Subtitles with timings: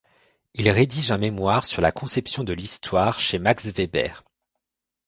[0.55, 4.23] Il rédige un mémoire sur la conception de l'histoire chez Max Weber.